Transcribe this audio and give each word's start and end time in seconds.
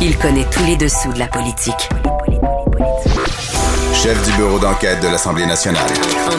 Il 0.00 0.16
connaît 0.16 0.46
tous 0.48 0.64
les 0.64 0.76
dessous 0.76 1.12
de 1.12 1.18
la 1.18 1.26
politique. 1.26 1.88
Chef 3.92 4.24
du 4.24 4.36
bureau 4.36 4.60
d'enquête 4.60 5.02
de 5.02 5.08
l'Assemblée 5.08 5.44
nationale. 5.44 5.90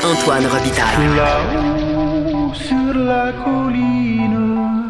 Antoine 0.01 0.45
Robitaille. 0.45 1.15
Là-haut 1.17 2.53
sur 2.53 2.93
la 2.93 3.33
colline. 3.43 4.89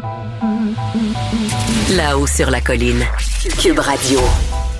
Là-haut 1.96 2.26
sur 2.28 2.48
la 2.48 2.60
colline. 2.60 3.04
Cube 3.58 3.80
Radio. 3.80 4.20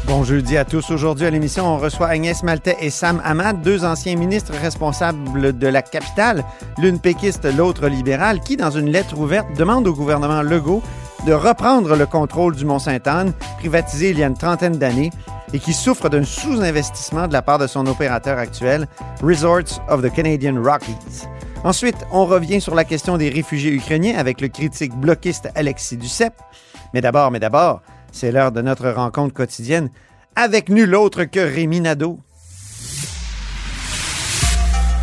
Bon 0.06 0.22
jeudi 0.22 0.56
à 0.56 0.64
tous. 0.64 0.90
Aujourd'hui 0.90 1.26
à 1.26 1.30
l'émission, 1.30 1.66
on 1.66 1.78
reçoit 1.78 2.06
Agnès 2.06 2.44
Maltais 2.44 2.76
et 2.80 2.90
Sam 2.90 3.20
Hamad, 3.24 3.60
deux 3.60 3.84
anciens 3.84 4.14
ministres 4.14 4.52
responsables 4.60 5.58
de 5.58 5.66
la 5.66 5.82
capitale, 5.82 6.44
l'une 6.78 7.00
péquiste, 7.00 7.44
l'autre 7.56 7.88
libérale, 7.88 8.38
qui, 8.40 8.56
dans 8.56 8.70
une 8.70 8.90
lettre 8.90 9.18
ouverte, 9.18 9.48
demandent 9.56 9.88
au 9.88 9.94
gouvernement 9.94 10.42
Legault 10.42 10.82
de 11.26 11.32
reprendre 11.32 11.96
le 11.96 12.06
contrôle 12.06 12.56
du 12.56 12.64
Mont-Sainte-Anne, 12.64 13.32
privatisé 13.58 14.10
il 14.10 14.18
y 14.18 14.24
a 14.24 14.26
une 14.26 14.36
trentaine 14.36 14.78
d'années, 14.78 15.10
et 15.52 15.58
qui 15.58 15.72
souffre 15.72 16.08
d'un 16.08 16.24
sous-investissement 16.24 17.28
de 17.28 17.32
la 17.32 17.42
part 17.42 17.58
de 17.58 17.66
son 17.66 17.86
opérateur 17.86 18.38
actuel, 18.38 18.86
Resorts 19.22 19.82
of 19.88 20.02
the 20.02 20.12
Canadian 20.12 20.62
Rockies. 20.62 21.26
Ensuite, 21.64 22.06
on 22.10 22.24
revient 22.24 22.60
sur 22.60 22.74
la 22.74 22.84
question 22.84 23.18
des 23.18 23.28
réfugiés 23.28 23.72
ukrainiens 23.72 24.16
avec 24.16 24.40
le 24.40 24.48
critique 24.48 24.94
bloquiste 24.94 25.50
Alexis 25.54 25.96
Duceppe. 25.96 26.40
Mais 26.94 27.00
d'abord, 27.00 27.30
mais 27.30 27.40
d'abord, 27.40 27.82
c'est 28.12 28.32
l'heure 28.32 28.52
de 28.52 28.62
notre 28.62 28.88
rencontre 28.90 29.34
quotidienne 29.34 29.90
avec 30.36 30.68
nul 30.68 30.94
autre 30.94 31.24
que 31.24 31.40
Rémi 31.40 31.80
Nadeau. 31.80 32.18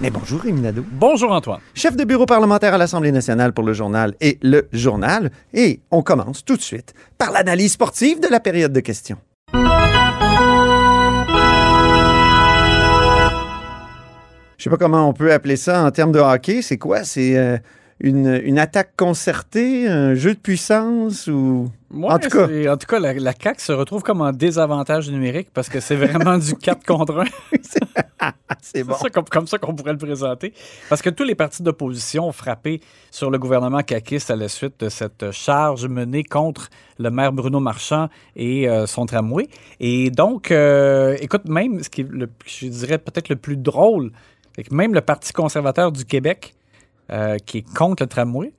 Mais 0.00 0.10
bonjour 0.10 0.40
Rémi 0.40 0.60
Nadeau. 0.60 0.84
Bonjour, 0.90 1.30
Antoine. 1.32 1.60
Chef 1.74 1.96
de 1.96 2.04
bureau 2.04 2.26
parlementaire 2.26 2.74
à 2.74 2.78
l'Assemblée 2.78 3.12
nationale 3.12 3.52
pour 3.52 3.64
le 3.64 3.72
journal 3.72 4.14
et 4.20 4.38
le 4.42 4.68
journal. 4.72 5.30
Et 5.54 5.80
on 5.90 6.02
commence 6.02 6.44
tout 6.44 6.56
de 6.56 6.62
suite 6.62 6.94
par 7.18 7.30
l'analyse 7.30 7.72
sportive 7.72 8.20
de 8.20 8.28
la 8.28 8.40
période 8.40 8.72
de 8.72 8.80
questions. 8.80 9.18
Je 14.62 14.64
sais 14.64 14.70
pas 14.70 14.76
comment 14.76 15.08
on 15.08 15.12
peut 15.12 15.32
appeler 15.32 15.56
ça 15.56 15.84
en 15.84 15.90
termes 15.90 16.12
de 16.12 16.20
hockey. 16.20 16.62
C'est 16.62 16.78
quoi? 16.78 17.04
C'est 17.04 17.36
euh, 17.36 17.58
une, 18.02 18.40
une 18.44 18.58
attaque 18.58 18.94
concertée, 18.96 19.86
un 19.86 20.14
jeu 20.14 20.34
de 20.34 20.38
puissance 20.38 21.28
ou... 21.28 21.70
En 22.02 22.18
tout 22.18 22.30
cas. 22.30 22.48
en 22.72 22.76
tout 22.76 22.86
cas, 22.86 22.98
la, 22.98 23.12
la 23.12 23.32
CAQ 23.32 23.60
se 23.60 23.72
retrouve 23.72 24.02
comme 24.02 24.22
en 24.22 24.32
désavantage 24.32 25.10
numérique 25.10 25.48
parce 25.52 25.68
que 25.68 25.78
c'est 25.78 25.94
vraiment 25.94 26.36
du 26.36 26.54
4 26.54 26.84
contre 26.86 27.20
1. 27.20 27.24
C'est 28.60 28.82
bon. 28.82 28.94
C'est 28.94 29.02
ça 29.02 29.10
comme, 29.10 29.24
comme 29.24 29.46
ça 29.46 29.58
qu'on 29.58 29.74
pourrait 29.74 29.92
le 29.92 29.98
présenter. 29.98 30.52
Parce 30.88 31.02
que 31.02 31.10
tous 31.10 31.22
les 31.22 31.34
partis 31.34 31.62
d'opposition 31.62 32.26
ont 32.26 32.32
frappé 32.32 32.80
sur 33.10 33.30
le 33.30 33.38
gouvernement 33.38 33.82
caquiste 33.82 34.30
à 34.30 34.36
la 34.36 34.48
suite 34.48 34.80
de 34.80 34.88
cette 34.88 35.30
charge 35.30 35.86
menée 35.86 36.24
contre 36.24 36.70
le 36.98 37.10
maire 37.10 37.32
Bruno 37.32 37.60
Marchand 37.60 38.08
et 38.34 38.68
euh, 38.68 38.86
son 38.86 39.06
tramway. 39.06 39.48
Et 39.78 40.10
donc, 40.10 40.50
euh, 40.50 41.16
écoute, 41.20 41.44
même 41.46 41.82
ce 41.82 41.90
qui 41.90 42.00
est, 42.00 42.08
le, 42.08 42.28
je 42.46 42.66
dirais 42.66 42.98
peut-être 42.98 43.28
le 43.28 43.36
plus 43.36 43.56
drôle, 43.56 44.12
c'est 44.56 44.64
que 44.64 44.74
même 44.74 44.94
le 44.94 45.02
Parti 45.02 45.32
conservateur 45.32 45.92
du 45.92 46.04
Québec, 46.04 46.54
euh, 47.12 47.36
qui 47.38 47.58
est 47.58 47.74
contre 47.74 48.02
le 48.02 48.08
tramway, 48.08 48.52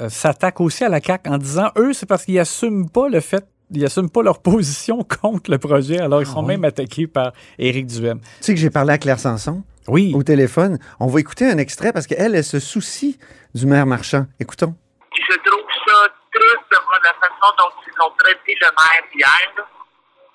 euh, 0.00 0.08
s'attaque 0.08 0.60
aussi 0.60 0.84
à 0.84 0.88
la 0.88 1.00
CAQ 1.00 1.30
en 1.30 1.38
disant, 1.38 1.70
eux, 1.76 1.92
c'est 1.92 2.06
parce 2.06 2.24
qu'ils 2.24 2.34
n'assument 2.34 2.88
pas 2.88 3.08
le 3.08 3.20
fait 3.20 3.46
ils 3.70 3.82
n'assument 3.82 4.10
pas 4.10 4.22
leur 4.22 4.40
position 4.42 5.02
contre 5.04 5.50
le 5.50 5.58
projet, 5.58 5.98
alors 6.00 6.20
ils 6.20 6.26
sont 6.26 6.42
même 6.42 6.64
attaqués 6.64 7.06
par 7.06 7.32
Éric 7.58 7.86
Duhem. 7.86 8.20
Tu 8.20 8.26
sais 8.40 8.54
que 8.54 8.60
j'ai 8.60 8.70
parlé 8.70 8.92
à 8.92 8.98
Claire 8.98 9.18
Sanson 9.18 9.62
Oui. 9.88 10.12
au 10.14 10.22
téléphone. 10.22 10.78
On 11.00 11.06
va 11.06 11.20
écouter 11.20 11.50
un 11.50 11.58
extrait 11.58 11.92
parce 11.92 12.06
qu'elle, 12.06 12.34
elle 12.34 12.44
se 12.44 12.60
soucie 12.60 13.18
du 13.54 13.66
maire 13.66 13.86
marchand. 13.86 14.26
Écoutons. 14.40 14.74
je 15.16 15.36
trouve 15.38 15.64
ça 15.86 16.08
triste 16.32 16.66
de 16.70 16.76
voir 16.76 17.00
la 17.04 17.14
façon 17.20 17.48
dont 17.58 17.72
ils 17.86 18.02
ont 18.02 18.12
traité 18.18 18.56
le 18.60 18.66
maire 18.66 19.04
hier. 19.14 19.66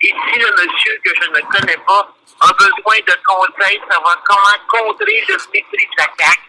Et 0.02 0.08
si 0.08 0.40
le 0.40 0.50
monsieur 0.52 0.94
que 1.04 1.10
je 1.14 1.30
ne 1.30 1.40
connais 1.52 1.76
pas 1.86 2.08
a 2.40 2.52
besoin 2.54 2.96
de 3.06 3.16
conseils, 3.26 3.78
savoir 3.90 4.16
comment 4.24 4.56
contrer 4.66 5.20
le 5.28 5.36
mépris 5.52 5.86
de 5.92 5.96
la 5.98 6.08
CAQ, 6.18 6.39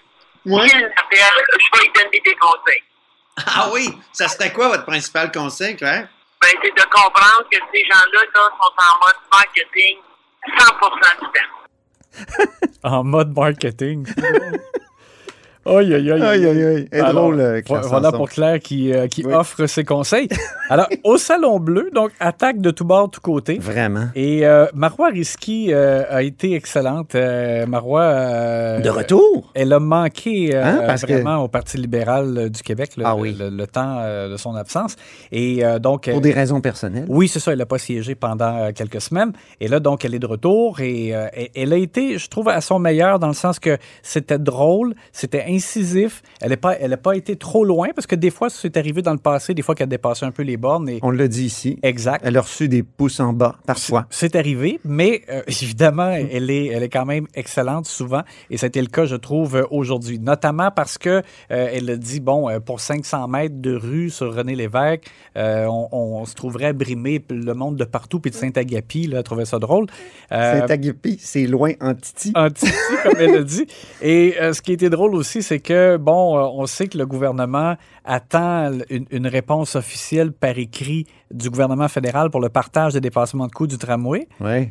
Ouais. 0.45 0.67
s'il 0.67 0.81
m'appelle, 0.81 1.45
je 1.51 1.79
vais 1.79 1.85
lui 1.85 1.91
donner 1.93 2.21
des 2.25 2.35
conseils. 2.35 2.83
Ah 3.45 3.69
oui, 3.73 3.89
ça 4.11 4.27
serait 4.27 4.51
quoi 4.51 4.69
votre 4.69 4.85
principal 4.85 5.31
conseil, 5.31 5.75
Claire? 5.75 6.07
Ben, 6.41 6.49
c'est 6.63 6.71
de 6.71 6.89
comprendre 6.89 7.47
que 7.51 7.57
ces 7.73 7.83
gens-là 7.83 8.21
là, 8.33 8.49
sont 8.59 8.73
en 8.77 8.99
mode 8.99 9.15
marketing 9.31 9.97
100% 10.57 11.19
du 11.19 11.25
temps. 11.25 11.57
En 12.83 13.03
mode 13.03 13.33
marketing. 13.35 14.07
Aïe, 15.65 15.93
aïe, 15.93 16.11
aïe. 16.11 16.21
Aïe, 16.23 16.45
aïe, 16.47 16.63
aïe. 16.63 16.87
Alors, 16.93 17.13
drôle, 17.13 17.39
euh, 17.39 17.61
Claire 17.61 17.81
vo- 17.81 17.87
Voilà 17.89 18.07
Sanson. 18.07 18.17
pour 18.17 18.29
Claire 18.29 18.59
qui, 18.59 18.91
euh, 18.93 19.07
qui 19.07 19.23
Oui. 19.23 19.31
offre 19.33 19.67
ses 19.67 19.83
conseils. 19.83 20.27
Alors, 20.69 20.87
au 21.03 21.17
Salon 21.17 21.59
Bleu, 21.59 21.89
donc, 21.93 22.11
attaque 22.19 22.59
de 22.59 22.71
tout 22.71 22.83
bord, 22.85 23.11
tout 23.11 23.21
côté. 23.21 23.59
Vraiment. 23.59 24.05
Et 24.15 24.45
euh, 24.45 24.65
Marois 24.73 25.09
Risky 25.09 25.71
euh, 25.71 26.03
a 26.09 26.23
été 26.23 26.53
excellente. 26.55 27.13
Euh, 27.13 27.65
Marois. 27.67 28.01
euh, 28.01 28.79
De 28.79 28.89
retour? 28.89 29.51
Elle 29.53 29.71
a 29.73 29.79
manqué 29.79 30.55
Hein, 30.55 30.81
parce 30.87 31.05
que- 31.05 31.13
vraiment 31.13 31.43
au 31.43 31.47
Parti 31.47 31.77
libéral 31.77 32.49
du 32.49 32.63
Québec 32.63 32.93
le, 32.97 33.03
Ah 33.05 33.15
oui. 33.15 33.35
le- 33.37 33.49
le 33.49 33.67
temps 33.67 34.01
de 34.29 34.37
son 34.37 34.55
absence. 34.55 34.95
Et 35.31 35.61
donc. 35.79 36.09
Pour 36.09 36.21
des 36.21 36.31
raisons 36.31 36.61
personnelles. 36.61 37.05
oui, 37.07 37.27
c'est 37.27 37.39
ça. 37.39 37.51
Elle 37.51 37.59
n'a 37.59 37.65
pas 37.67 37.77
siégé 37.77 38.15
pendant 38.15 38.71
quelques 38.73 39.01
semaines. 39.01 39.31
Et 39.59 39.67
là, 39.67 39.79
donc, 39.79 40.05
elle 40.05 40.15
est 40.15 40.19
de 40.19 40.25
retour. 40.27 40.79
Et 40.79 41.09
elle 41.55 41.73
a 41.73 41.77
été, 41.77 42.17
je 42.17 42.27
trouve, 42.29 42.49
à 42.49 42.61
son 42.61 42.79
meilleur 42.79 43.19
dans 43.19 43.27
le 43.27 43.33
sens 43.33 43.59
que 43.59 43.77
c'était 44.01 44.39
drôle, 44.39 44.95
c'était 45.11 45.43
incisif. 45.55 46.21
Elle 46.41 46.49
n'a 46.51 46.57
pas, 46.57 46.77
elle 46.79 46.93
a 46.93 46.97
pas 46.97 47.15
été 47.15 47.35
trop 47.35 47.63
loin 47.65 47.89
parce 47.95 48.07
que 48.07 48.15
des 48.15 48.31
fois, 48.31 48.49
c'est 48.49 48.77
arrivé 48.77 49.01
dans 49.01 49.13
le 49.13 49.17
passé, 49.19 49.53
des 49.53 49.61
fois 49.61 49.75
qu'elle 49.75 49.89
dépassait 49.89 50.25
un 50.25 50.31
peu 50.31 50.43
les 50.43 50.57
bornes. 50.57 50.89
Et... 50.89 50.99
On 51.01 51.11
l'a 51.11 51.27
dit 51.27 51.45
ici. 51.45 51.77
Exact. 51.83 52.21
Elle 52.25 52.37
a 52.37 52.41
reçu 52.41 52.67
des 52.67 52.83
pouces 52.83 53.19
en 53.19 53.33
bas, 53.33 53.55
parfois. 53.65 54.07
C'est 54.09 54.35
arrivé, 54.35 54.79
mais 54.83 55.21
euh, 55.29 55.41
évidemment, 55.47 56.09
elle 56.09 56.49
est, 56.49 56.67
elle 56.67 56.83
est 56.83 56.89
quand 56.89 57.05
même 57.05 57.27
excellente 57.35 57.85
souvent, 57.85 58.21
et 58.49 58.57
a 58.61 58.65
été 58.65 58.81
le 58.81 58.87
cas, 58.87 59.05
je 59.05 59.15
trouve, 59.15 59.67
aujourd'hui. 59.71 60.19
Notamment 60.19 60.71
parce 60.71 60.97
que 60.97 61.09
euh, 61.09 61.21
elle 61.49 61.89
a 61.89 61.95
dit, 61.97 62.19
bon, 62.19 62.49
euh, 62.49 62.59
pour 62.59 62.79
500 62.79 63.27
mètres 63.27 63.59
de 63.59 63.75
rue 63.75 64.09
sur 64.09 64.33
René 64.33 64.55
Lévesque, 64.55 65.05
euh, 65.37 65.65
on, 65.65 65.87
on 65.91 66.25
se 66.25 66.35
trouverait 66.35 66.73
p- 67.19 67.35
le 67.35 67.53
monde 67.53 67.75
de 67.75 67.83
partout, 67.83 68.19
puis 68.19 68.31
de 68.31 68.35
Saint-Agapi, 68.35 69.07
là, 69.07 69.17
elle 69.19 69.23
trouvait 69.23 69.45
ça 69.45 69.59
drôle. 69.59 69.87
Saint-Agapi, 70.29 71.17
c'est 71.19 71.45
loin 71.47 71.73
en 71.81 71.93
titi. 71.93 72.31
en 72.35 72.49
titi, 72.49 72.71
comme 73.03 73.15
elle 73.19 73.35
a 73.35 73.43
dit. 73.43 73.65
Et 74.01 74.35
ce 74.39 74.61
qui 74.61 74.73
était 74.73 74.89
drôle 74.89 75.15
aussi, 75.15 75.40
c'est 75.41 75.59
que, 75.59 75.97
bon, 75.97 76.37
euh, 76.37 76.41
on 76.53 76.65
sait 76.65 76.87
que 76.87 76.97
le 76.97 77.05
gouvernement 77.05 77.75
attend 78.05 78.71
une, 78.89 79.05
une 79.11 79.27
réponse 79.27 79.75
officielle 79.75 80.31
par 80.31 80.57
écrit 80.57 81.05
du 81.31 81.49
gouvernement 81.49 81.87
fédéral 81.87 82.29
pour 82.29 82.41
le 82.41 82.49
partage 82.49 82.93
des 82.93 83.01
dépassements 83.01 83.47
de 83.47 83.51
coûts 83.51 83.67
du 83.67 83.77
tramway. 83.77 84.27
Oui. 84.39 84.69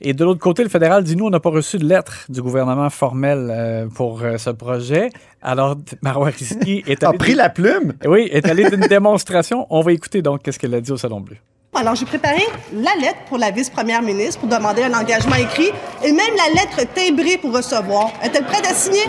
Et 0.00 0.12
de 0.14 0.24
l'autre 0.24 0.38
côté, 0.38 0.62
le 0.62 0.68
fédéral 0.68 1.02
dit 1.02 1.16
nous, 1.16 1.26
on 1.26 1.30
n'a 1.30 1.40
pas 1.40 1.50
reçu 1.50 1.76
de 1.76 1.84
lettre 1.84 2.24
du 2.28 2.40
gouvernement 2.40 2.88
formel 2.88 3.48
euh, 3.50 3.88
pour 3.88 4.22
euh, 4.22 4.36
ce 4.38 4.50
projet. 4.50 5.10
Alors, 5.42 5.76
Marois 6.02 6.28
Risky 6.28 6.84
est 6.86 7.02
A 7.02 7.08
allé. 7.08 7.18
pris 7.18 7.34
la 7.34 7.48
plume? 7.50 7.94
Oui, 8.06 8.28
est 8.30 8.46
allé 8.46 8.70
d'une 8.70 8.80
démonstration. 8.88 9.66
On 9.70 9.80
va 9.80 9.92
écouter 9.92 10.22
donc 10.22 10.42
qu'est-ce 10.42 10.58
qu'elle 10.60 10.74
a 10.74 10.80
dit 10.80 10.92
au 10.92 10.96
Salon 10.96 11.20
Bleu. 11.20 11.36
Alors, 11.74 11.96
j'ai 11.96 12.06
préparé 12.06 12.42
la 12.72 12.92
lettre 13.00 13.18
pour 13.28 13.38
la 13.38 13.50
vice-première 13.50 14.02
ministre 14.02 14.40
pour 14.40 14.48
demander 14.48 14.84
un 14.84 14.94
engagement 14.94 15.34
écrit 15.34 15.70
et 16.04 16.12
même 16.12 16.34
la 16.36 16.60
lettre 16.60 16.80
timbrée 16.94 17.36
pour 17.36 17.54
recevoir. 17.54 18.10
Est-elle 18.22 18.44
prête 18.44 18.66
à 18.66 18.74
signer? 18.74 19.02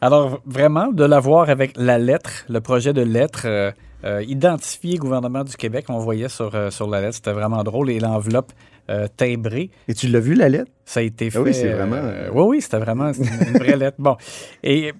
Alors, 0.00 0.40
vraiment, 0.46 0.92
de 0.92 1.04
l'avoir 1.04 1.50
avec 1.50 1.72
la 1.76 1.98
lettre, 1.98 2.44
le 2.48 2.60
projet 2.60 2.92
de 2.92 3.02
lettre 3.02 3.42
euh, 3.44 3.70
euh, 4.04 4.22
identifié 4.26 4.96
gouvernement 4.96 5.44
du 5.44 5.54
Québec, 5.56 5.86
on 5.88 5.98
voyait 5.98 6.30
sur, 6.30 6.54
euh, 6.54 6.70
sur 6.70 6.88
la 6.88 7.00
lettre, 7.02 7.16
c'était 7.16 7.32
vraiment 7.32 7.62
drôle, 7.62 7.90
et 7.90 8.00
l'enveloppe 8.00 8.52
euh, 8.88 9.06
timbrée, 9.14 9.70
Et 9.88 9.94
tu 9.94 10.08
l'as 10.08 10.20
vu, 10.20 10.34
la 10.34 10.48
lettre? 10.48 10.70
ça 10.86 11.00
a 11.00 11.02
été 11.02 11.30
fait. 11.30 11.38
Ah 11.38 11.42
oui, 11.42 11.54
c'est 11.54 11.68
vraiment- 11.72 11.96
euh, 11.96 12.30
oui, 12.32 12.42
oui, 12.46 12.60
c'était 12.62 12.78
vraiment 12.78 13.12
une, 13.12 13.58
vraie 13.58 13.76
lettre. 13.76 13.98
Bon. 14.00 14.16
Et 14.64 14.92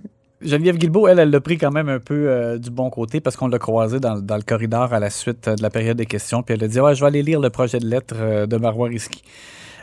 Geneviève 0.43 0.77
Guilbeault, 0.77 1.09
elle, 1.09 1.19
elle 1.19 1.31
l'a 1.31 1.41
pris 1.41 1.57
quand 1.59 1.73
même 1.73 1.89
un 1.89 1.99
peu 1.99 2.29
euh, 2.29 2.59
du 2.59 2.71
bon 2.71 2.91
côté 2.91 3.21
parce 3.21 3.37
qu'on 3.37 3.49
l'a 3.49 3.59
croisé 3.59 3.99
dans, 4.01 4.21
dans 4.21 4.37
le 4.37 4.43
corridor 4.43 4.93
à 4.93 5.01
la 5.01 5.11
suite 5.11 5.49
de 5.49 5.63
la 5.63 5.71
période 5.71 5.97
des 5.97 6.07
questions. 6.07 6.43
Puis 6.43 6.55
elle 6.55 6.63
a 6.65 6.69
dit 6.69 6.79
Ouais, 6.79 6.95
je 6.95 7.01
vais 7.01 7.07
aller 7.09 7.23
lire 7.23 7.41
le 7.41 7.51
projet 7.51 7.79
de 7.79 7.87
lettre 7.87 8.47
de 8.47 8.57
Marois 8.57 8.89
Risky. 8.89 9.23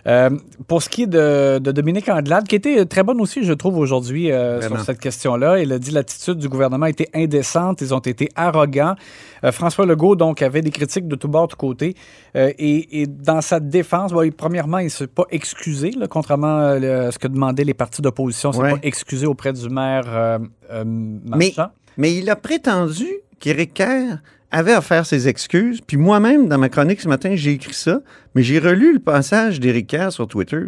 Euh, 0.08 0.30
pour 0.68 0.82
ce 0.82 0.88
qui 0.90 1.04
est 1.04 1.08
de, 1.08 1.60
de 1.60 1.72
Dominique 1.74 2.08
Andelade, 2.08 2.48
qui 2.48 2.56
était 2.56 2.86
très 2.86 3.04
bonne 3.04 3.20
aussi, 3.20 3.44
je 3.44 3.52
trouve, 3.52 3.78
aujourd'hui 3.78 4.32
euh, 4.32 4.62
sur 4.62 4.80
cette 4.80 5.00
question-là, 5.00 5.60
elle 5.60 5.74
a 5.74 5.80
dit 5.80 5.92
l'attitude 5.92 6.38
du 6.38 6.48
gouvernement 6.48 6.86
était 6.86 7.10
indécente, 7.14 7.82
ils 7.82 7.94
ont 7.94 8.00
été 8.00 8.30
arrogants. 8.36 8.96
Euh, 9.44 9.52
François 9.52 9.86
Legault, 9.86 10.16
donc, 10.16 10.42
avait 10.42 10.62
des 10.62 10.72
critiques 10.72 11.08
de 11.10 11.16
tout 11.16 11.28
bord, 11.28 11.48
de 11.48 11.52
tout 11.52 11.58
côté. 11.58 11.96
Et, 12.36 13.02
et 13.02 13.08
dans 13.08 13.42
sa 13.42 13.60
défense, 13.60 14.14
bon, 14.14 14.22
il- 14.22 14.32
premièrement, 14.32 14.78
il 14.80 14.86
ne 14.86 14.90
s'est 14.90 15.08
pas 15.08 15.26
excusé, 15.30 15.92
là, 15.92 16.08
contrairement 16.08 16.58
à 16.58 17.12
ce 17.12 17.20
que 17.20 17.28
demandaient 17.28 17.64
les 17.66 17.74
partis 17.74 18.02
d'opposition. 18.02 18.52
Il 18.52 18.58
ne 18.60 18.64
s'est 18.66 18.74
Ouais. 18.74 18.80
pas 18.80 18.88
excusé 18.88 19.26
auprès 19.28 19.52
du 19.54 19.68
maire 19.70 20.40
Mais, 20.86 21.54
Marchand. 21.56 21.72
mais 21.98 22.16
il 22.16 22.30
a 22.30 22.36
prétendu 22.36 23.08
qu'Éric 23.40 23.74
Kerr 23.76 24.18
avait 24.52 24.74
à 24.74 24.82
faire 24.82 25.06
ses 25.06 25.28
excuses. 25.28 25.82
Puis 25.86 25.98
moi-même, 25.98 26.48
dans 26.48 26.58
ma 26.58 26.70
chronique 26.70 27.02
ce 27.02 27.08
matin, 27.08 27.32
j'ai 27.36 27.52
écrit 27.54 27.74
ça, 27.74 28.02
mais 28.36 28.44
j'ai 28.44 28.60
relu 28.60 28.94
le 28.94 29.00
passage 29.00 29.60
d'Éric 29.60 29.88
Kerr 29.88 30.12
sur 30.12 30.28
Twitter. 30.28 30.62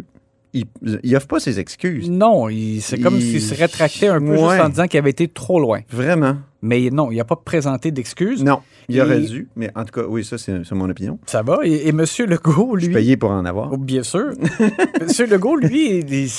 Il, 0.52 0.64
il 1.04 1.14
offre 1.16 1.28
pas 1.28 1.38
ses 1.38 1.60
excuses. 1.60 2.10
Non, 2.10 2.48
c'est 2.80 2.98
comme 3.00 3.14
Il- 3.16 3.22
s'il 3.22 3.40
se 3.40 3.54
rétractait 3.54 4.08
un 4.08 4.18
peu 4.18 4.30
Ouais. 4.36 4.36
juste 4.50 4.60
en 4.60 4.68
disant 4.68 4.86
qu'il 4.88 4.98
avait 4.98 5.10
été 5.10 5.28
trop 5.28 5.60
loin. 5.60 5.80
Vraiment. 5.90 6.38
Mais 6.60 6.90
non, 6.90 7.12
il 7.12 7.16
n'a 7.18 7.24
pas 7.24 7.36
présenté 7.36 7.92
d'excuses. 7.92 8.42
Non, 8.42 8.60
il 8.88 8.96
Et- 8.96 9.00
aurait 9.00 9.20
dû. 9.20 9.48
Mais 9.54 9.70
en 9.76 9.84
tout 9.84 9.92
cas, 10.00 10.06
oui, 10.08 10.24
ça, 10.24 10.38
c'est 10.38 10.72
mon 10.72 10.90
opinion. 10.90 11.20
Ça 11.26 11.42
va. 11.42 11.60
Et, 11.62 11.86
et 11.86 11.88
M. 11.90 12.04
Legault, 12.26 12.72
Je 12.74 12.80
suis 12.80 12.88
lui. 12.88 12.94
payé 12.94 13.16
pour 13.16 13.30
en 13.30 13.44
avoir. 13.44 13.72
Oh, 13.72 13.76
bien 13.76 14.02
sûr. 14.02 14.32
M. 15.00 15.26
Legault, 15.30 15.56
lui, 15.56 15.98
il- 16.00 16.12
il- 16.12 16.30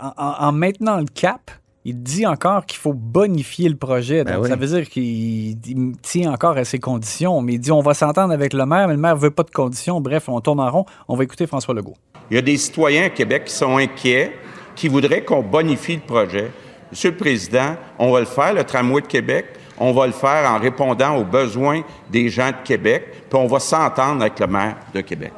en, 0.00 0.12
en- 0.16 0.34
en 0.48 0.52
maintenant 0.52 0.98
le 0.98 1.06
cap, 1.12 1.50
il 1.84 2.02
dit 2.02 2.26
encore 2.26 2.64
qu'il 2.64 2.78
faut 2.78 2.94
bonifier 2.94 3.68
le 3.68 3.76
projet. 3.76 4.24
Ben 4.24 4.34
Donc, 4.34 4.44
oui. 4.44 4.50
ça 4.50 4.56
veut 4.56 4.66
dire 4.66 4.88
qu'il 4.88 5.04
il 5.04 5.92
tient 6.00 6.32
encore 6.32 6.56
à 6.56 6.64
ses 6.64 6.78
conditions. 6.78 7.40
Mais 7.42 7.54
il 7.54 7.58
dit 7.58 7.72
on 7.72 7.80
va 7.80 7.94
s'entendre 7.94 8.32
avec 8.32 8.52
le 8.52 8.64
maire, 8.64 8.88
mais 8.88 8.94
le 8.94 9.00
maire 9.00 9.16
veut 9.16 9.30
pas 9.30 9.42
de 9.42 9.50
conditions. 9.50 10.00
Bref, 10.00 10.28
on 10.28 10.40
tourne 10.40 10.60
en 10.60 10.70
rond. 10.70 10.86
On 11.08 11.16
va 11.16 11.24
écouter 11.24 11.46
François 11.46 11.74
Legault. 11.74 11.96
Il 12.30 12.36
y 12.36 12.38
a 12.38 12.42
des 12.42 12.56
citoyens 12.56 13.04
à 13.04 13.10
Québec 13.10 13.44
qui 13.46 13.52
sont 13.52 13.76
inquiets, 13.76 14.32
qui 14.74 14.88
voudraient 14.88 15.24
qu'on 15.24 15.42
bonifie 15.42 15.96
le 15.96 16.02
projet. 16.02 16.50
Monsieur 16.90 17.10
le 17.10 17.16
Président, 17.16 17.76
on 17.98 18.12
va 18.12 18.20
le 18.20 18.26
faire, 18.26 18.54
le 18.54 18.64
tramway 18.64 19.02
de 19.02 19.06
Québec. 19.06 19.46
On 19.76 19.92
va 19.92 20.06
le 20.06 20.12
faire 20.12 20.48
en 20.50 20.58
répondant 20.58 21.16
aux 21.16 21.24
besoins 21.24 21.82
des 22.10 22.28
gens 22.28 22.48
de 22.48 22.64
Québec, 22.64 23.08
puis 23.28 23.38
on 23.38 23.46
va 23.46 23.58
s'entendre 23.58 24.22
avec 24.22 24.38
le 24.38 24.46
maire 24.46 24.76
de 24.94 25.00
Québec. 25.00 25.32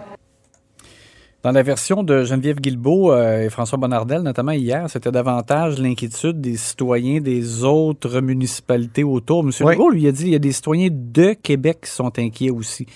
Dans 1.46 1.52
la 1.52 1.62
version 1.62 2.02
de 2.02 2.24
Geneviève 2.24 2.58
Guilbeault 2.60 3.12
euh, 3.12 3.44
et 3.44 3.50
François 3.50 3.78
Bonnardel, 3.78 4.22
notamment 4.22 4.50
hier, 4.50 4.86
c'était 4.90 5.12
davantage 5.12 5.78
l'inquiétude 5.78 6.40
des 6.40 6.56
citoyens 6.56 7.20
des 7.20 7.62
autres 7.62 8.20
municipalités 8.20 9.04
autour. 9.04 9.44
M. 9.44 9.52
Oui. 9.60 9.74
Legault 9.74 9.90
lui 9.90 10.08
a 10.08 10.10
dit 10.10 10.24
qu'il 10.24 10.32
y 10.32 10.34
a 10.34 10.40
des 10.40 10.50
citoyens 10.50 10.88
de 10.90 11.34
Québec 11.34 11.82
qui 11.84 11.90
sont 11.92 12.10
inquiets 12.18 12.50
aussi. 12.50 12.86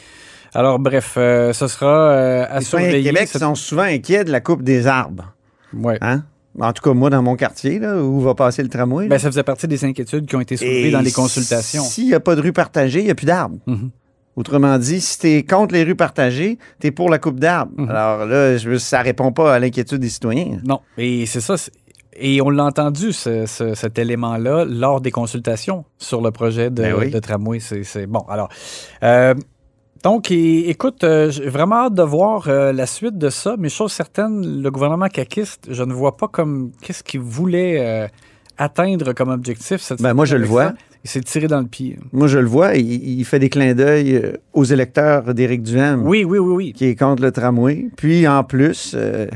Alors, 0.53 0.81
bref, 0.81 1.15
euh, 1.17 1.53
ce 1.53 1.69
sera 1.69 2.11
euh, 2.11 2.47
à 2.51 2.59
Les 2.59 2.65
surveiller. 2.65 3.05
Québec 3.05 3.29
cette- 3.29 3.41
sont 3.43 3.55
souvent 3.55 3.83
inquiets 3.83 4.25
de 4.25 4.33
la 4.33 4.41
coupe 4.41 4.65
des 4.65 4.89
arbres. 4.89 5.33
Ouais. 5.73 5.99
Hein? 6.01 6.25
En 6.59 6.73
tout 6.73 6.83
cas, 6.83 6.93
moi, 6.93 7.09
dans 7.09 7.23
mon 7.23 7.37
quartier, 7.37 7.79
là, 7.79 8.03
où 8.03 8.21
va 8.21 8.35
passer 8.35 8.65
le 8.65 8.69
tramway. 8.69 9.05
là. 9.05 9.11
Ben, 9.11 9.19
ça 9.21 9.29
faisait 9.29 9.45
partie 9.45 9.69
des 9.69 9.85
inquiétudes 9.85 10.27
qui 10.27 10.35
ont 10.35 10.41
été 10.41 10.57
soulevées 10.57 10.89
Et 10.89 10.91
dans 10.91 11.03
les 11.03 11.13
consultations. 11.13 11.85
S'il 11.85 12.07
n'y 12.07 12.15
a 12.15 12.21
pas 12.21 12.35
de 12.35 12.41
rue 12.41 12.53
partagée, 12.53 12.99
il 12.99 13.05
n'y 13.05 13.13
a 13.13 13.15
plus 13.15 13.27
d'arbres. 13.27 13.59
Mhm. 13.69 13.91
Autrement 14.41 14.79
dit, 14.79 15.01
si 15.03 15.19
tu 15.19 15.27
es 15.29 15.43
contre 15.45 15.75
les 15.75 15.85
rues 15.85 15.95
partagées, 15.97 16.59
tu 16.81 16.87
es 16.87 16.91
pour 16.91 17.11
la 17.11 17.19
coupe 17.19 17.39
d'arbres. 17.39 17.73
Mhm. 17.77 17.91
Alors 17.91 18.25
là, 18.27 18.57
je 18.57 18.71
veux- 18.71 18.79
ça 18.79 19.03
répond 19.03 19.33
pas 19.33 19.55
à 19.55 19.59
l'inquiétude 19.59 19.99
des 20.01 20.09
citoyens. 20.09 20.59
Non, 20.65 20.81
et 20.97 21.27
c'est 21.27 21.41
ça. 21.43 21.57
Et 22.17 22.41
on 22.41 22.49
l'a 22.51 22.65
entendu, 22.65 23.13
ce- 23.13 23.45
ce- 23.47 23.75
cet 23.75 23.99
élément-là, 23.99 24.65
lors 24.67 25.01
des 25.03 25.11
consultations 25.11 25.85
sur 25.99 26.21
le 26.23 26.31
projet 26.31 26.71
de, 26.71 26.83
Ben 26.83 26.95
oui. 26.99 27.11
de 27.11 27.19
tramway. 27.19 27.61
C'est 27.61 28.07
bon. 28.07 28.25
Alors, 28.29 28.49
euh, 29.03 29.35
donc, 30.03 30.31
écoute, 30.31 31.05
euh, 31.05 31.31
j'ai 31.31 31.49
vraiment 31.49 31.85
hâte 31.87 31.95
de 31.95 32.03
voir 32.03 32.49
euh, 32.49 32.73
la 32.73 32.87
suite 32.87 33.19
de 33.19 33.29
ça, 33.31 33.57
mais 33.59 33.69
chose 33.69 33.93
certaine, 33.93 34.63
le 34.63 34.71
gouvernement 34.71 35.09
caquiste, 35.09 35.69
je 35.71 35.83
ne 35.83 35.93
vois 35.93 36.17
pas 36.17 36.29
comme 36.29 36.73
qu'est-ce 36.83 37.03
qu'il 37.05 37.21
voulait 37.21 38.09
atteindre 38.59 39.13
comme 39.13 39.31
objectif. 39.31 39.81
Cette 39.81 40.03
Ben, 40.03 40.13
moi, 40.15 40.25
je 40.25 40.37
le 40.37 40.47
vois. 40.47 40.69
ça? 40.69 40.75
Il 41.05 41.09
s'est 41.11 41.21
tiré 41.23 41.47
dans 41.47 41.61
le 41.61 41.67
pied. 41.67 41.99
Moi, 42.13 42.27
je 42.29 42.39
le 42.39 42.47
vois, 42.47 42.75
il, 42.77 43.21
il 43.21 43.25
fait 43.25 43.39
des 43.39 43.49
clins 43.49 43.75
d'œil 43.75 44.17
euh, 44.17 44.33
aux 44.53 44.65
électeurs 44.65 45.33
d'Éric 45.35 45.63
Duhem, 45.63 46.07
Oui, 46.07 46.25
oui, 46.25 46.39
oui, 46.39 46.55
oui. 46.55 46.73
qui 46.75 46.85
est 46.87 46.97
contre 46.97 47.23
le 47.23 47.33
tramway. 47.33 47.87
Puis, 47.97 48.29
en 48.29 48.45
plus, 48.45 48.93
euh, 48.95 49.27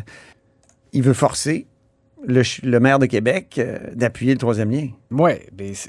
il 0.93 1.03
veut 1.03 1.15
forcer 1.15 1.67
le, 2.27 2.79
maire 2.81 2.99
de 2.99 3.07
Québec 3.07 3.55
euh, 3.59 3.79
d'appuyer 3.95 4.33
le 4.33 4.39
troisième 4.39 4.71
lien. 4.71 4.89
Oui, 5.11 5.33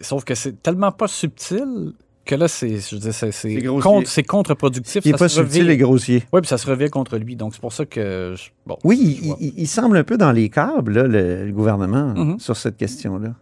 sauf 0.02 0.24
que 0.24 0.34
c'est 0.36 0.62
tellement 0.64 0.92
pas 0.94 1.08
subtil 1.08 1.94
que 2.26 2.36
là, 2.36 2.48
c'est 2.48 2.78
je 2.78 2.96
veux 2.96 3.02
dire, 3.02 3.14
c'est- 3.14 3.32
c'est 3.32 3.54
C'est 3.54 3.62
grossier. 3.62 3.84
contre- 3.84 4.10
c'est 4.10 4.24
contre-productif. 4.24 5.02
Il 5.06 5.12
n'est 5.12 5.18
pas 5.18 5.30
subtil 5.30 5.62
revient- 5.64 5.74
et 5.74 5.78
grossier. 5.78 6.24
Oui, 6.34 6.42
puis 6.42 6.48
ça 6.48 6.58
se 6.58 6.66
revient 6.68 6.90
contre 6.90 7.18
lui. 7.18 7.36
Donc, 7.36 7.54
c'est 7.54 7.62
pour 7.62 7.72
ça 7.74 7.86
que. 7.86 8.34
je- 8.36 8.50
bon, 8.66 8.78
Oui, 8.84 9.20
je 9.22 9.46
il, 9.58 9.68
semble 9.68 9.96
un 9.98 10.04
peu 10.04 10.18
dans 10.18 10.32
les 10.32 10.50
câbles, 10.50 10.94
là, 10.94 11.04
le, 11.04 11.46
le 11.46 11.52
gouvernement, 11.52 12.14
Mhm. 12.16 12.40
sur 12.40 12.58
cette 12.58 12.78
question-là. 12.78 13.36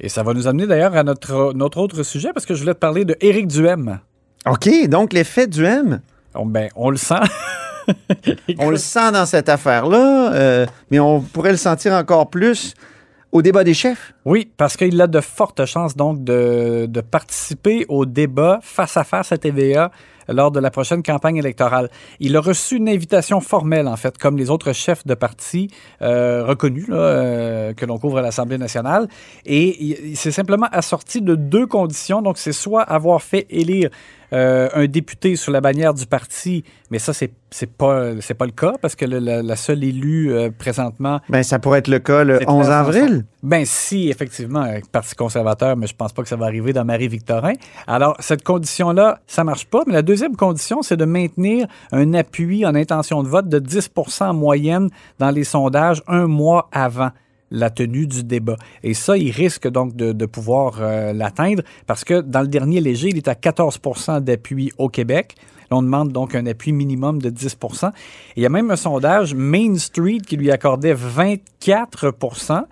Et 0.00 0.08
ça 0.08 0.22
va 0.22 0.34
nous 0.34 0.46
amener 0.46 0.66
d'ailleurs 0.66 0.94
à 0.94 1.02
notre, 1.02 1.52
notre 1.54 1.78
autre 1.78 2.02
sujet, 2.02 2.32
parce 2.32 2.46
que 2.46 2.54
je 2.54 2.60
voulais 2.60 2.74
te 2.74 2.78
parler 2.78 3.04
de 3.04 3.16
Éric 3.20 3.46
Duhem. 3.46 4.00
OK, 4.46 4.88
donc 4.88 5.12
l'effet 5.12 5.46
Duhem, 5.46 6.00
On, 6.34 6.46
ben, 6.46 6.68
on 6.76 6.90
le 6.90 6.96
sent. 6.96 7.14
on 8.58 8.70
le 8.70 8.76
sent 8.76 9.12
dans 9.12 9.26
cette 9.26 9.48
affaire-là, 9.48 10.32
euh, 10.34 10.66
mais 10.90 11.00
on 11.00 11.20
pourrait 11.20 11.52
le 11.52 11.56
sentir 11.56 11.92
encore 11.94 12.28
plus 12.28 12.74
au 13.32 13.42
débat 13.42 13.64
des 13.64 13.74
chefs. 13.74 14.12
Oui, 14.24 14.50
parce 14.56 14.76
qu'il 14.76 15.00
a 15.00 15.06
de 15.06 15.20
fortes 15.20 15.64
chances 15.66 15.96
donc 15.96 16.22
de, 16.24 16.86
de 16.88 17.00
participer 17.00 17.86
au 17.88 18.06
débat 18.06 18.60
face 18.62 18.96
à 18.96 19.04
face 19.04 19.32
à 19.32 19.38
TVA 19.38 19.90
lors 20.28 20.50
de 20.50 20.60
la 20.60 20.70
prochaine 20.70 21.02
campagne 21.02 21.36
électorale. 21.36 21.88
Il 22.20 22.36
a 22.36 22.40
reçu 22.40 22.76
une 22.76 22.88
invitation 22.88 23.40
formelle, 23.40 23.88
en 23.88 23.96
fait, 23.96 24.18
comme 24.18 24.36
les 24.36 24.50
autres 24.50 24.72
chefs 24.72 25.06
de 25.06 25.14
parti 25.14 25.68
euh, 26.02 26.44
reconnus 26.44 26.88
là, 26.88 26.96
euh, 26.96 27.72
que 27.74 27.84
l'on 27.86 27.98
couvre 27.98 28.18
à 28.18 28.22
l'Assemblée 28.22 28.58
nationale. 28.58 29.08
Et 29.44 30.14
s'est 30.14 30.30
simplement 30.30 30.68
assorti 30.72 31.20
de 31.22 31.34
deux 31.34 31.66
conditions. 31.66 32.22
Donc, 32.22 32.38
c'est 32.38 32.52
soit 32.52 32.82
avoir 32.82 33.22
fait 33.22 33.46
élire 33.50 33.90
euh, 34.32 34.68
un 34.74 34.86
député 34.86 35.36
sous 35.36 35.52
la 35.52 35.60
bannière 35.60 35.94
du 35.94 36.04
parti, 36.04 36.64
mais 36.90 36.98
ça, 36.98 37.12
c'est 37.12 37.30
c'est 37.50 37.70
pas, 37.70 38.10
c'est 38.20 38.34
pas 38.34 38.44
le 38.44 38.50
cas 38.50 38.72
parce 38.82 38.96
que 38.96 39.04
le- 39.04 39.20
la, 39.20 39.40
la 39.40 39.54
seule 39.56 39.84
élue 39.84 40.32
euh, 40.34 40.50
présentement 40.50 41.20
Ben, 41.28 41.44
ça 41.44 41.60
pourrait 41.60 41.78
être 41.78 41.86
le 41.88 42.00
cas 42.00 42.24
le 42.24 42.38
c'est 42.40 42.48
11 42.50 42.64
très 42.66 42.74
avril. 42.74 43.24
Ben 43.46 43.64
si, 43.64 44.08
effectivement, 44.08 44.66
Parti 44.90 45.14
conservateur, 45.14 45.76
mais 45.76 45.86
je 45.86 45.94
pense 45.94 46.12
pas 46.12 46.22
que 46.22 46.28
ça 46.28 46.34
va 46.34 46.46
arriver 46.46 46.72
dans 46.72 46.84
Marie-Victorin. 46.84 47.52
Alors, 47.86 48.16
cette 48.18 48.42
condition-là, 48.42 49.20
ça 49.28 49.44
marche 49.44 49.66
pas. 49.66 49.82
Mais 49.86 49.92
la 49.92 50.02
deuxième 50.02 50.34
condition, 50.34 50.82
c'est 50.82 50.96
de 50.96 51.04
maintenir 51.04 51.68
un 51.92 52.12
appui 52.14 52.66
en 52.66 52.74
intention 52.74 53.22
de 53.22 53.28
vote 53.28 53.48
de 53.48 53.60
10 53.60 53.90
en 54.20 54.34
moyenne 54.34 54.90
dans 55.20 55.30
les 55.30 55.44
sondages 55.44 56.02
un 56.08 56.26
mois 56.26 56.68
avant 56.72 57.10
la 57.52 57.70
tenue 57.70 58.08
du 58.08 58.24
débat. 58.24 58.56
Et 58.82 58.94
ça, 58.94 59.16
il 59.16 59.30
risque 59.30 59.68
donc 59.68 59.94
de, 59.94 60.10
de 60.10 60.26
pouvoir 60.26 60.78
euh, 60.80 61.12
l'atteindre 61.12 61.62
parce 61.86 62.02
que 62.02 62.20
dans 62.20 62.40
le 62.40 62.48
dernier 62.48 62.80
léger, 62.80 63.10
il 63.10 63.16
est 63.16 63.28
à 63.28 63.34
14% 63.34 64.22
d'appui 64.22 64.72
au 64.78 64.88
Québec. 64.88 65.36
Là, 65.70 65.76
on 65.76 65.82
demande 65.82 66.12
donc 66.12 66.34
un 66.34 66.46
appui 66.46 66.72
minimum 66.72 67.20
de 67.20 67.30
10 67.30 67.56
Et 67.62 67.88
il 68.36 68.42
y 68.42 68.46
a 68.46 68.48
même 68.48 68.70
un 68.70 68.76
sondage 68.76 69.34
Main 69.34 69.76
Street 69.78 70.18
qui 70.26 70.36
lui 70.36 70.50
accordait 70.50 70.94
24 70.94 72.14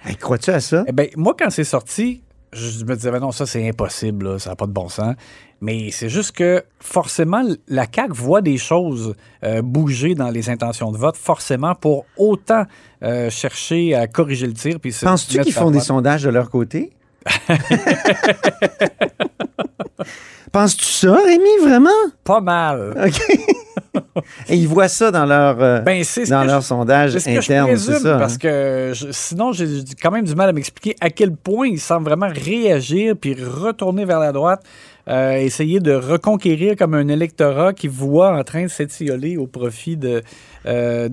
Hey, 0.04 0.16
Crois-tu 0.16 0.50
à 0.50 0.60
ça? 0.60 0.84
eh 0.86 0.92
ben, 0.92 1.08
moi, 1.16 1.34
quand 1.38 1.50
c'est 1.50 1.64
sorti, 1.64 2.22
je 2.52 2.84
me 2.84 2.94
disais, 2.94 3.10
ben 3.10 3.20
non, 3.20 3.32
ça, 3.32 3.46
c'est 3.46 3.68
impossible, 3.68 4.32
là, 4.32 4.38
ça 4.38 4.50
n'a 4.50 4.56
pas 4.56 4.66
de 4.66 4.72
bon 4.72 4.88
sens. 4.88 5.14
Mais 5.60 5.90
c'est 5.90 6.08
juste 6.08 6.32
que, 6.32 6.62
forcément, 6.78 7.42
la 7.68 7.86
CAQ 7.92 8.12
voit 8.12 8.42
des 8.42 8.58
choses 8.58 9.14
euh, 9.44 9.62
bouger 9.62 10.14
dans 10.14 10.28
les 10.30 10.50
intentions 10.50 10.92
de 10.92 10.98
vote, 10.98 11.16
forcément, 11.16 11.74
pour 11.74 12.04
autant 12.16 12.64
euh, 13.02 13.30
chercher 13.30 13.94
à 13.94 14.06
corriger 14.06 14.46
le 14.46 14.52
tir. 14.52 14.78
Penses-tu 15.02 15.40
qu'ils 15.40 15.52
font 15.52 15.70
des 15.70 15.80
sondages 15.80 16.22
de 16.22 16.30
leur 16.30 16.50
côté? 16.50 16.92
Penses-tu 20.54 20.84
ça, 20.84 21.16
Rémi, 21.16 21.58
vraiment? 21.68 21.90
Pas 22.22 22.40
mal. 22.40 22.94
OK. 23.06 23.20
Et 24.48 24.54
ils 24.56 24.68
voient 24.68 24.86
ça 24.88 25.10
dans 25.10 25.26
leur, 25.26 25.60
euh, 25.60 25.80
Ben, 25.80 26.02
c'est 26.04 26.24
ce 26.24 26.30
dans 26.30 26.42
que 26.42 26.46
leur 26.46 26.60
je- 26.60 26.66
sondage 26.66 27.18
ce 27.18 27.28
interne, 27.28 27.76
c'est 27.76 27.98
ça? 27.98 28.18
parce 28.18 28.34
hein? 28.34 28.38
que 28.40 28.92
je- 28.94 29.08
sinon, 29.10 29.50
j'ai 29.52 29.66
quand 30.00 30.12
même 30.12 30.24
du 30.24 30.34
mal 30.36 30.48
à 30.48 30.52
m'expliquer 30.52 30.94
à 31.00 31.10
quel 31.10 31.32
point 31.34 31.66
il 31.66 31.80
semble 31.80 32.04
vraiment 32.08 32.28
réagir 32.28 33.14
puis 33.20 33.34
retourner 33.34 34.04
vers 34.04 34.20
la 34.20 34.30
droite, 34.30 34.62
euh, 35.08 35.32
essayer 35.38 35.80
de 35.80 35.92
reconquérir 35.92 36.76
comme 36.76 36.94
un 36.94 37.08
électorat 37.08 37.72
qui 37.72 37.88
voit 37.88 38.36
en 38.38 38.44
train 38.44 38.62
de 38.62 38.68
s'étioler 38.68 39.36
au 39.36 39.48
profit 39.48 39.96
de 39.96 40.22
euh. 40.66 41.08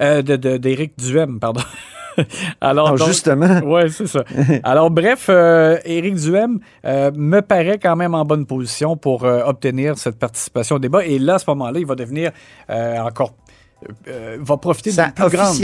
Euh, 0.00 0.22
d'Éric 0.22 0.92
Duhem, 0.98 1.40
pardon. 1.40 1.62
Alors, 2.60 2.94
donc- 2.96 3.08
justement. 3.08 3.60
Ouais, 3.64 3.88
c'est 3.88 4.06
ça. 4.06 4.24
Alors, 4.64 4.90
bref, 4.90 5.26
euh, 5.28 5.78
Éric 5.84 6.14
Duhem 6.16 6.58
euh, 6.84 7.10
me 7.14 7.40
paraît 7.40 7.78
quand 7.78 7.96
même 7.96 8.14
en 8.14 8.24
bonne 8.24 8.46
position 8.46 8.96
pour 8.96 9.24
euh, 9.24 9.42
obtenir 9.44 9.98
cette 9.98 10.18
participation 10.18 10.76
au 10.76 10.78
débat. 10.78 11.04
Et 11.04 11.18
là, 11.18 11.34
à 11.34 11.38
ce 11.38 11.44
moment-là, 11.50 11.78
il 11.78 11.86
va 11.86 11.94
devenir 11.94 12.30
encore. 13.04 13.34
euh, 14.08 14.36
va 14.40 14.56
profiter 14.56 14.90
Ça 14.90 15.04
plus 15.08 15.36
grande. 15.36 15.54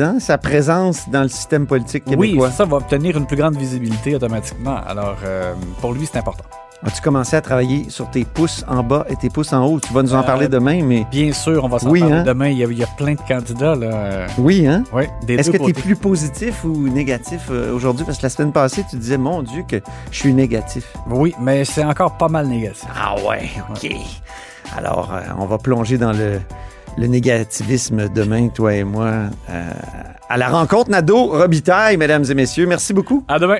hein, 0.00 0.18
sa 0.20 0.38
présence 0.38 1.08
dans 1.10 1.22
le 1.22 1.28
système 1.28 1.66
politique 1.66 2.04
Oui, 2.06 2.28
québécois. 2.28 2.50
ça 2.50 2.64
va 2.64 2.76
obtenir 2.76 3.16
une 3.16 3.26
plus 3.26 3.36
grande 3.36 3.56
visibilité 3.56 4.14
automatiquement. 4.14 4.76
Alors, 4.86 5.16
euh, 5.24 5.52
pour 5.80 5.92
lui, 5.92 6.06
c'est 6.06 6.18
important. 6.18 6.44
As-tu 6.84 7.00
commencé 7.00 7.34
à 7.36 7.40
travailler 7.40 7.88
sur 7.88 8.08
tes 8.10 8.24
pouces 8.24 8.64
en 8.68 8.82
bas 8.82 9.06
et 9.08 9.16
tes 9.16 9.30
pouces 9.30 9.52
en 9.52 9.64
haut? 9.64 9.80
Tu 9.80 9.92
vas 9.92 10.02
nous 10.02 10.14
en 10.14 10.20
Euh, 10.20 10.22
parler 10.22 10.46
demain, 10.48 10.82
mais 10.84 11.06
Bien 11.10 11.32
sûr, 11.32 11.64
on 11.64 11.68
va 11.68 11.78
s'en 11.78 11.88
Oui, 11.90 12.00
parler 12.00 12.14
hein? 12.16 12.22
demain. 12.22 12.48
Il 12.48 12.58
y, 12.58 12.64
a, 12.64 12.66
il 12.66 12.78
y 12.78 12.82
a 12.82 12.86
plein 12.86 13.14
de 13.14 13.20
candidats. 13.26 13.74
Là. 13.74 14.26
oui, 14.38 14.66
hein? 14.66 14.84
Oui, 14.92 15.04
des 15.26 15.34
Est-ce 15.36 15.50
que 15.50 15.56
tu 15.56 15.70
es 15.70 15.72
plus 15.72 15.96
positif 15.96 16.64
ou 16.64 16.88
négatif 16.88 17.48
euh, 17.50 17.74
aujourd'hui? 17.74 18.04
Parce 18.04 18.18
que 18.18 18.24
la 18.24 18.28
semaine 18.28 18.52
passée, 18.52 18.84
tu 18.88 18.96
disais, 18.96 19.16
mon 19.18 19.42
Dieu, 19.42 19.64
que 19.66 19.80
je 20.10 20.16
suis 20.18 20.34
négatif. 20.34 20.92
Oui, 21.08 21.34
mais 21.40 21.64
c'est 21.64 21.84
encore 21.84 22.16
pas 22.18 22.28
mal 22.28 22.46
négatif. 22.46 22.84
Ah 22.94 23.14
ouais, 23.26 23.50
OK. 23.70 23.90
Alors, 24.76 25.12
euh, 25.14 25.20
on 25.38 25.46
va 25.46 25.58
plonger 25.58 25.96
dans 25.98 26.12
le, 26.12 26.40
le 26.98 27.06
négativisme 27.06 28.08
demain, 28.10 28.48
toi 28.48 28.74
et 28.74 28.84
moi, 28.84 29.10
euh, 29.50 29.70
à 30.28 30.36
la 30.36 30.48
rencontre 30.50 30.90
Nado 30.90 31.26
Robitaille, 31.28 31.96
mesdames 31.96 32.24
et 32.30 32.34
messieurs. 32.34 32.66
Merci 32.66 32.92
beaucoup. 32.92 33.24
À 33.28 33.38
demain. 33.38 33.58